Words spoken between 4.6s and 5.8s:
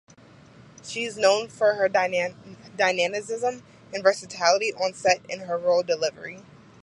on set in her